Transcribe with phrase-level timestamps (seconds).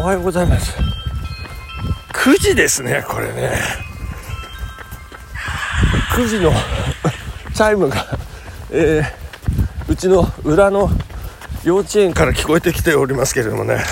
[0.00, 0.74] おはようございます。
[2.14, 3.50] 9時ですねこれね。
[6.14, 6.50] 9時の
[7.52, 8.06] チャイムが、
[8.70, 10.90] えー、うちの裏の
[11.64, 13.84] 幼稚園から聞こえてきておりますけれどもね。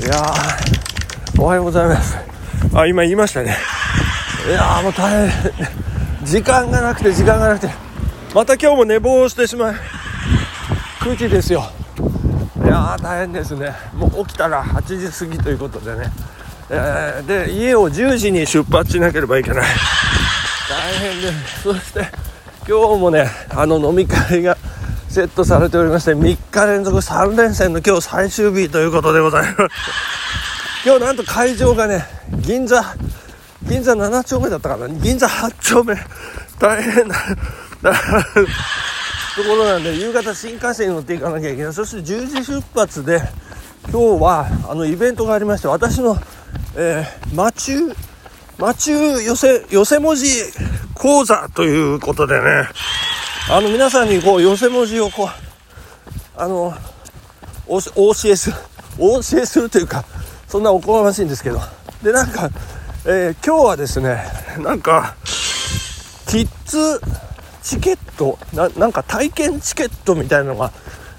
[0.00, 2.16] いやーおはようございます。
[2.72, 3.58] あ今言いましたね。
[4.46, 5.52] いやーもう大変。
[6.22, 7.74] 時間がなくて時間がなくて。
[8.36, 9.74] また今日も寝坊してしまい
[11.00, 11.72] 9時ですよ。
[12.68, 13.74] やー大変ですね。
[13.94, 16.12] もう起きたら8時過ぎということでね、
[16.70, 19.64] えー、で家を10時に出発しなければいけない。
[20.68, 21.62] 大変です。
[21.62, 22.06] そして
[22.68, 24.56] 今日もねあの飲み会が
[25.08, 29.56] セットされておりまして3日連続3連戦の今日最終日ということでございます。
[30.84, 32.04] 今日なんと会場がね
[32.40, 32.84] 銀座
[33.62, 34.88] 銀座7丁目だったかな？
[34.88, 35.96] 銀座8丁目。
[36.58, 37.14] 大変な
[39.38, 41.72] ところなんで夕方新幹線に乗っていかなきゃいけない。
[41.72, 43.20] そして10時出発で
[43.92, 46.16] 今日はあのイベントがありまして私の、
[46.76, 47.96] えー、マチュー
[48.58, 50.26] マチュー寄せ寄せ文字
[50.92, 52.68] 講座ということでね。
[53.50, 55.28] あの皆さんにこう寄せ文字をこう
[56.36, 56.74] あの
[57.68, 58.56] お教えする
[58.98, 60.04] お教えするというか
[60.48, 61.60] そんなおこがましいんですけど。
[62.02, 62.50] でなんか、
[63.04, 64.18] えー、今日はですね
[64.58, 65.14] なんか
[66.26, 67.00] キッズ
[67.62, 70.72] チケットななんか体験チケットみたいなのが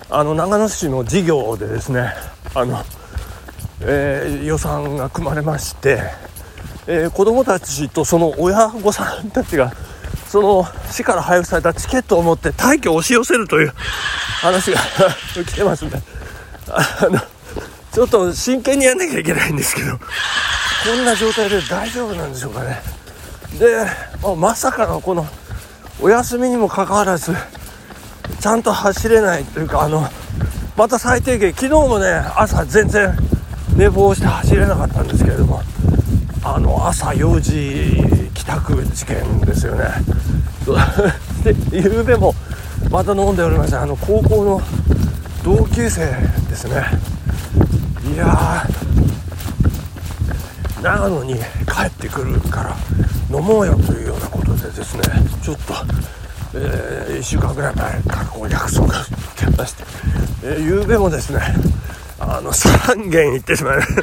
[0.10, 2.14] あの長野市の事業でですね
[2.56, 2.84] あの、
[3.82, 6.00] えー、予算が組まれまして、
[6.88, 9.72] えー、子どもたちとその親御さんたちが
[10.28, 13.74] その市から配布されたチケットを持って退去を押し寄せるという
[14.42, 14.80] 話が
[15.46, 16.02] 来てますんで
[16.70, 17.20] あの
[17.92, 22.82] ちょっと真剣にやんなきゃいけないんですけどこんな状態で大丈夫なんでしょうかね。
[23.60, 23.86] で
[24.38, 25.28] まさかのこの
[26.02, 27.34] お休みにもかかわらず
[28.40, 30.08] ちゃんと走れないというかあの
[30.78, 33.14] また最低限昨日もね朝全然
[33.76, 35.62] 寝坊して走れなかったんですけれども
[36.42, 39.86] あの朝4時帰宅事件ですよね。
[41.44, 42.34] で夕べも
[42.90, 43.82] また飲んでおりました。
[43.82, 44.62] あの高校の
[45.44, 46.06] 同級生
[46.50, 46.86] ですね。
[48.14, 48.66] いや
[50.82, 52.78] 長野に帰ってくるから
[53.38, 55.02] 飲もうよというようなことでですね。
[55.50, 55.74] ちょっと、
[56.54, 59.84] えー、1週間ぐらい前からこう約束してまして、
[60.44, 61.40] えー、夕べもですね
[62.20, 64.02] あの3軒行ってしまいました。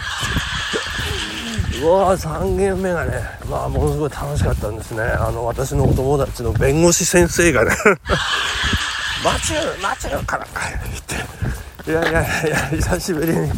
[1.87, 3.13] うわ3軒目がね
[3.49, 5.03] まあものすごい楽しかったんですね。
[5.03, 7.71] あの私のお友達の弁護士先生がね
[9.23, 10.51] 「マチューマチューから帰
[10.99, 11.03] っ
[11.85, 13.53] ていやいやいや久しぶりに、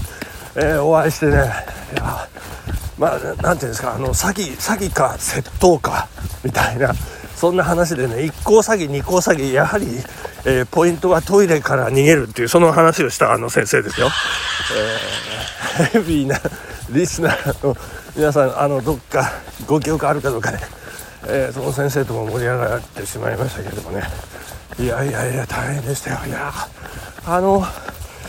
[0.56, 1.36] えー、お会いしてね
[1.94, 2.28] いや
[2.98, 6.08] まあ、なんていうんですか、あの、詐欺、詐欺か窃盗か、
[6.42, 6.92] みたいな、
[7.38, 9.86] そんな話でね、1項詐欺、2項詐欺、やはり、
[10.44, 14.08] えー、ポイントはトイレから逃げるっていう、その話をしたあの先生ですよ。
[15.78, 16.36] えー、ヘビーな
[16.90, 17.76] リスナーの
[18.16, 19.30] 皆さん、あの、どっか
[19.68, 20.58] ご記憶あるかどうかね、
[21.28, 24.02] えー、その先生とも盛り上がってしまいましたけれどもね、
[24.80, 26.18] いやいやいや、大変でしたよ。
[26.26, 26.52] いや、
[27.24, 27.64] あの、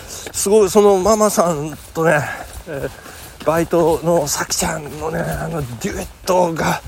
[0.08, 2.22] すごい、そのママさんとね、
[2.68, 3.10] えー
[3.46, 6.82] バイトのさきちゃんのねあのデュエットが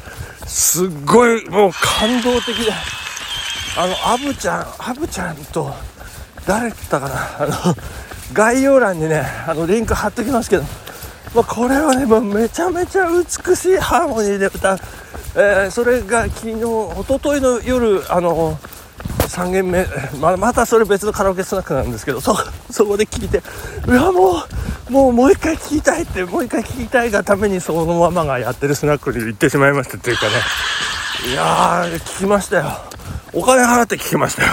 [0.45, 2.71] すっごいもう感動的で
[3.77, 5.71] あのアブちゃんアブちゃんと
[6.45, 7.75] 誰だったかなあの
[8.33, 10.63] 概要欄にねあのリンク貼っときますけど、
[11.33, 14.79] まあ、これはねもうめちゃめちゃ美しいハーモニーで歌う、
[15.35, 18.57] えー、それが昨日一昨日の夜あの
[19.31, 19.85] 3軒目
[20.19, 22.35] ままたそれ別のカラオケスナックなんですけどそ
[22.69, 23.41] そこで聞いて
[23.87, 24.35] うわもう
[24.91, 30.31] もうもう一回聞きたいってもう一回聞きたいがためにそのままがやってるスナックに行ってしまいましたっていうかね。
[31.31, 32.65] いやー聞きましたよ。
[33.31, 34.49] お金払って聞きましたよ。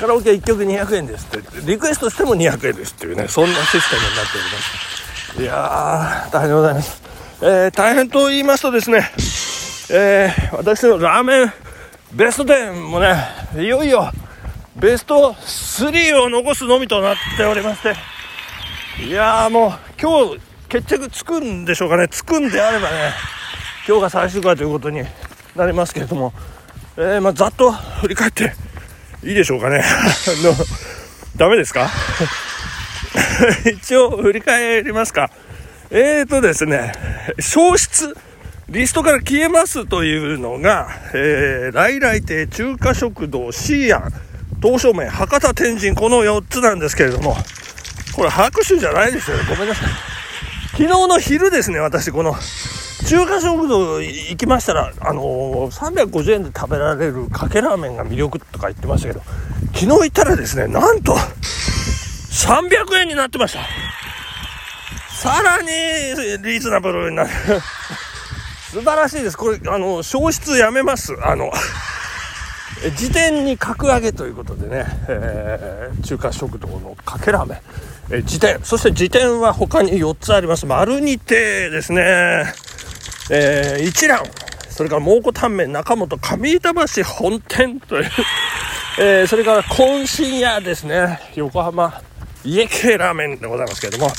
[0.00, 1.66] カラオケ1曲200円ですって。
[1.66, 4.58] リクエストしても200円ですっていうねそんなシステムになっておりま
[5.28, 5.42] す。
[5.42, 7.02] いやー大変でございます、
[7.42, 9.10] えー、大変と言いますとですね。
[9.90, 11.52] えー、私のラーメン
[12.14, 13.16] ベスト10もね
[13.56, 14.10] いよいよ
[14.76, 18.13] ベスト3を残すのみとなっておりまして。
[19.00, 22.08] いやーもう今日決着つくんでしょうかね。
[22.08, 23.12] つくんであればね
[23.86, 25.02] 今日が最終回ということに
[25.56, 26.32] なりますけれども、
[26.96, 28.54] えー、まあ、ざっと振り返って
[29.22, 29.82] いいでしょうかね。
[30.42, 30.54] の
[31.36, 31.90] ダメですか？
[33.70, 35.30] 一応振り返りますか。
[35.90, 36.92] えーとですね
[37.38, 38.16] 消失
[38.68, 44.12] リストから消えますというのが、えー、来来亭中華食堂シーアン
[44.62, 47.36] 東照明博多天神この4つなんですけれども
[48.14, 49.44] これ拍手じゃないですよね。
[49.48, 49.88] ごめんなさい。
[50.72, 52.34] 昨日の昼ですね、私、この、
[53.06, 59.22] 中華食堂行きましたら、あのー、350円で食べられるかけラーメンが魅力とか言ってましたけど、
[59.74, 63.60] 昨日行ったらですね、なんと、300円になってました。
[65.24, 65.68] さらに
[66.42, 67.30] リーズナブルになる
[68.70, 71.50] 素晴らしいですこれあの消失やめますあの
[72.90, 77.58] 時点に格上げということでね、えー、中華食堂のかけラーメン、
[78.10, 80.66] えー、辞典そして辞典は他に4つあります。
[80.66, 82.44] 丸にてですね、
[83.30, 84.22] えー、一蘭。
[84.68, 85.72] それから蒙古タンメン。
[85.72, 88.10] 中本上板橋本店という。
[88.98, 91.20] えー、それから渾身屋ですね。
[91.34, 92.02] 横浜。
[92.44, 94.12] 家系ラーメンでございますけれども、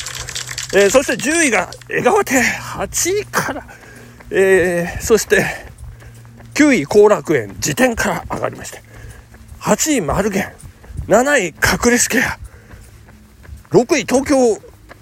[0.74, 2.42] えー、そして10位が江川亭。
[2.42, 3.68] 8位から、
[4.32, 5.46] えー、そして
[6.56, 8.82] 9位後楽園辞典から上がりまして。
[9.60, 10.52] 8位丸源
[11.08, 12.40] 7位隠れスケア。
[13.72, 14.38] 6位東京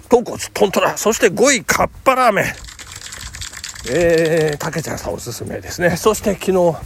[0.08, 2.44] 豚骨トントラそして5位かっぱラーメン。
[3.88, 5.96] えー、たけちゃんさんおすすめですね。
[5.96, 6.76] そして昨日、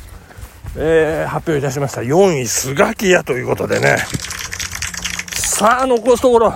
[0.76, 3.96] えー、発表いたしました4位スガキ屋ということでね。
[5.32, 6.54] さあ残すところ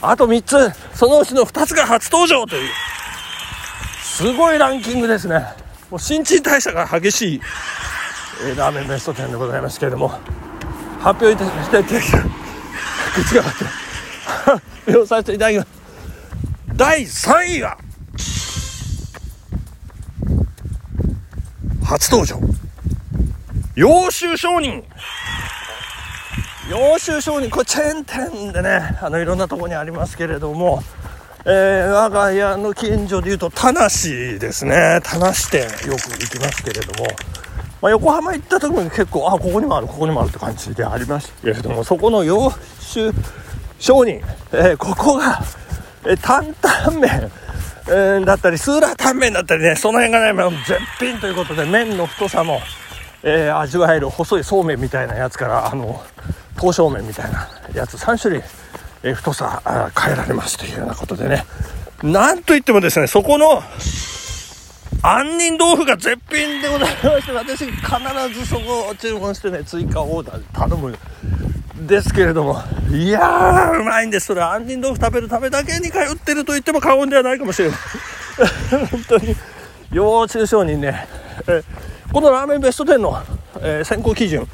[0.00, 0.96] あと3つ。
[0.96, 2.70] そのうちの2つが初登場という
[4.02, 5.65] すごいランキングですね。
[5.90, 7.40] もう新陳代謝が激しい、
[8.48, 10.08] えー、ラーメンベスト10でございますけれども
[11.00, 12.06] 発表いたしていただき
[13.14, 15.68] 口が発表させていただきます。
[16.74, 17.78] 第3位は
[21.84, 22.40] 初登場。
[23.76, 24.82] 洋州商人。
[26.68, 27.48] 洋州商人。
[27.48, 30.82] これチェーン店でねあのいろんなとこにありますけれども、
[31.48, 34.98] えー、我が家の近所でいうと田無ですね。
[35.04, 37.06] 田無店よく行きますけれども、
[37.80, 42.50] まあ、横浜行った時も結構あここにもあるここにもあるって感じでありましたけれどもそこの洋
[42.80, 43.12] 州
[43.78, 44.16] 商人、
[44.52, 45.40] えー、ここが、
[46.04, 47.30] えー、担々麺
[47.88, 52.60] えー、だったり、スーラータンメンだったりね、その辺がね、絶品ということで、麺の太さも、
[53.22, 56.02] えー、味わえる細いそうめんみたいなやつから、あの、
[56.56, 58.42] 刀削麺みたいなやつ3種類、
[59.06, 59.62] え、太さ
[59.96, 61.44] 変えられますというようなことでね、
[62.02, 63.62] なんといってもですね、そこの、
[65.02, 70.98] 杏仁豆腐が絶品でございまして、私必ずそこを注文してね、追加オーダーで頼む
[71.86, 72.60] ですけれども、
[72.90, 74.26] いやー、うまいんです。
[74.26, 77.78] それ、杏仁豆腐食べるためだけに通ってると言っても過言ではないかもしれない。
[78.90, 79.36] 本当に、
[79.92, 81.06] 要中小にね、
[81.46, 81.62] え
[82.12, 83.22] このラーメンベスト10の、
[83.60, 84.48] え、選考基準、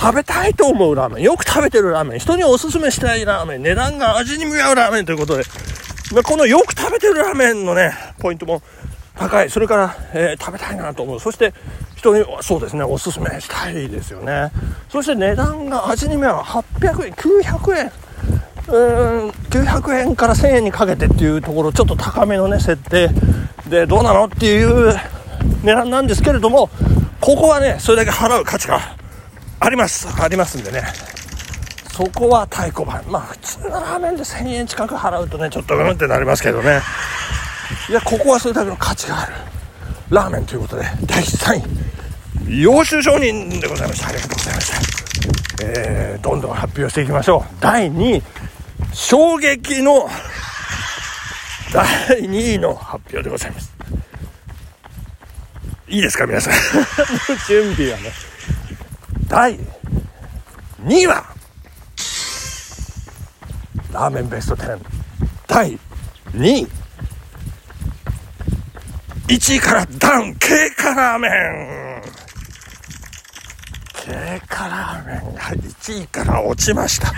[0.00, 5.04] 食べたいと思うラーメン、よく食べてるラーメン、人におすすめしたいラーメン、値段が味に見合うラーメン。
[5.04, 5.44] ということで、
[6.24, 8.62] このよく食べてるラーメンのね、ポイントも
[9.14, 9.50] 高い。
[9.50, 11.20] それから、えー、食べたいなと思う。
[11.20, 11.52] そして、
[11.96, 12.82] 人にそうですね。
[12.82, 14.50] おすすめしたいですよね。
[14.88, 17.92] そして値段が味に目は800円900円。
[18.68, 21.74] うーん900円から1000円にかけてっていうところ。
[21.74, 23.10] ちょっと高めのね設定。
[23.68, 24.98] でどうなのっていう
[25.62, 26.70] 値段なんですけれども
[27.20, 28.80] ここはねそれだけ払う価値が
[29.60, 30.08] あります。
[30.20, 30.82] ありますんでね。
[31.92, 33.04] そこは太鼓判。
[33.06, 36.80] まあ普通のラーメンで1000円近く払うとねちょっとうんってなりますけどね。
[37.88, 39.32] いやここはそれだけの価値がある。
[40.08, 41.58] ラーメンということで第3
[42.48, 42.62] 位。
[42.62, 44.08] 洋州商人でございました。
[44.08, 47.54] ありがとうございました、えー、どんどん発表していきましょう。
[47.60, 48.22] 第2位。
[48.94, 50.08] 衝撃の
[51.72, 53.72] 第2位の発表でございます。
[55.86, 56.54] いいですか皆さん。
[57.46, 58.29] 準備はね。
[59.30, 59.56] 第
[60.82, 61.24] 2位は
[63.92, 64.80] ラーメンベスト10
[65.46, 65.78] 第
[66.32, 66.66] 2位
[69.28, 72.02] 1位からダウン経過ラーメン。
[73.94, 77.12] 経過ラーメンが1位から落ちました。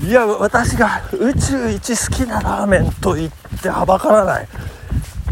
[0.02, 4.48] いや私が宇宙一好きなラーメンと言ってはばからない。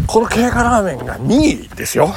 [0.07, 2.15] この経過ラーメンが2位ですよ。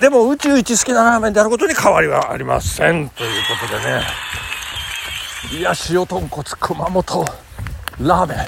[0.00, 3.30] でも宇宙一好きなラーメンであることに変わりはありませんという
[3.60, 4.00] ことでね。
[5.58, 7.24] いや塩豚骨熊本
[8.00, 8.38] ラーメン。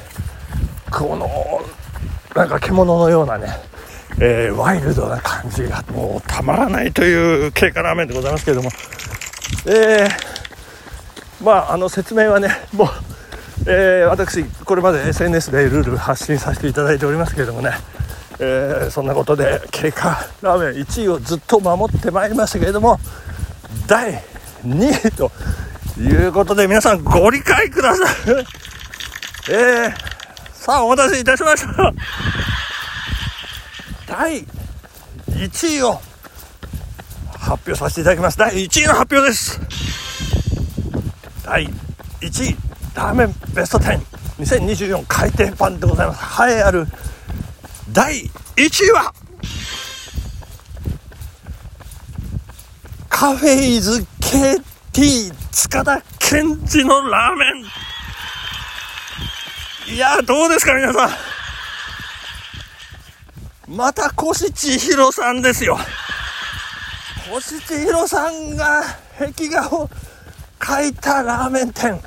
[0.90, 1.28] この
[2.34, 3.48] なんか獣のようなね、
[4.20, 8.70] えー、ワイルドな感じがもうたまらないという経過ラーメンでございますけれども、
[9.66, 12.88] えー、まああの説明はねもう、
[13.66, 17.72] えー、私これまで SNS でルール発信させていただいておりますけれどもね、
[18.44, 22.98] えー、そんなことで経過ラーメン1位をずっと守ってまいりましたけれども
[23.86, 24.20] 第
[24.66, 25.30] 2位と
[26.00, 28.44] いうことで皆さんご理解ください
[29.50, 30.12] えー
[30.62, 31.92] さあ、お待たせいたしました。
[34.06, 34.46] 第
[35.30, 36.00] 1位を
[37.32, 38.38] 発表させていただきます。
[38.38, 39.60] 第1位の発表です。
[41.44, 41.66] 第
[42.20, 42.56] 1位、
[42.94, 43.98] ラーメンベスト10、
[44.38, 46.42] 2024改訂版でございます。
[46.48, 46.86] 栄えある
[47.92, 48.24] 第
[48.56, 49.12] 1位は、
[53.10, 57.44] カフェイズ KT 塚田ケンチのラーメ
[59.90, 59.94] ン。
[59.94, 61.10] いやどうですか皆さん。
[63.68, 65.76] また越千尋さんですよ。
[67.36, 68.82] 越千尋さんが
[69.18, 69.90] 壁画を
[70.58, 72.00] 描いたラーメン店。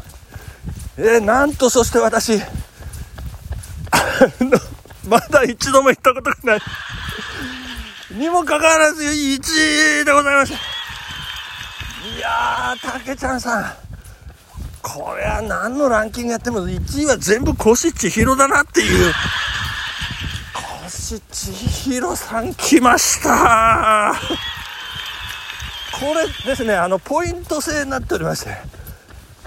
[0.97, 2.47] えー、なんとそして私あ
[4.39, 4.57] の
[5.07, 6.59] まだ一度も行ったことがない。
[8.11, 10.57] にもかかわらず1位でございました。
[12.07, 13.73] いやーたけちゃんさん。
[14.81, 19.13] これは何のランキングやっても1位は全部越千尋だなっていう。
[20.85, 24.13] 越千尋さん来ました。
[25.99, 28.55] これですねあのポイント制になっておりまして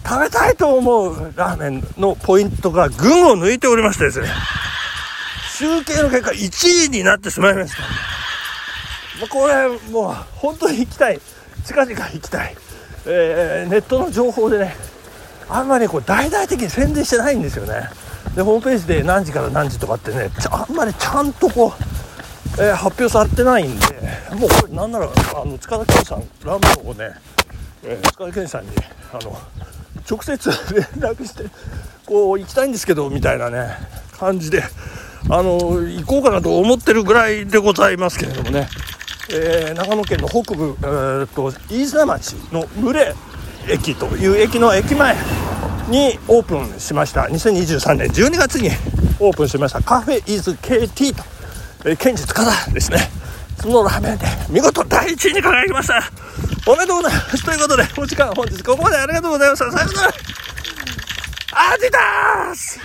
[0.06, 4.28] 食べたいと思うラーメンのポイントが群を抜いておりましてですね。
[5.58, 7.82] 集計の結果1位になってしまいました。
[9.18, 11.20] もうこれもう本当に行きたい。
[11.64, 12.56] 近々行きたい、
[13.06, 14.76] えー、ネットの情報でね
[15.48, 17.88] あんまりこう大々的に宣伝してないんですよね。
[18.36, 23.86] でホームページで何時から何時とかってねあんまりちゃんとこう、えー、発表されてないんで
[24.36, 27.16] もうこれなんならあの塚田健さんラーメンをね、
[27.82, 28.70] えー、塚田健さんに
[29.12, 29.36] あの
[30.08, 31.44] 直接連絡して
[32.06, 33.76] こう行きたいんですけどみたいなね
[34.12, 34.62] 感じで
[35.30, 38.68] あの行こうかなと思ってるぐらいでございますけれどもね、
[39.30, 43.14] えー、長野県の北部、えーと、飯綱町の牟礼
[43.68, 45.14] 駅という駅の駅前
[45.88, 47.22] にオープンしました。
[47.22, 48.70] 2023年12月に
[49.20, 49.82] オープンしました。
[49.82, 51.22] カフェイズ KT と、
[51.84, 52.98] えー、県実からですね。
[53.60, 56.00] そのラーメンで見事第1位に輝きました。
[56.66, 57.44] おめでとうございます。
[57.44, 59.70] ということでお時間本日ここまでありがとうございました。
[59.72, 60.08] さよなら。
[61.50, 62.78] アディダース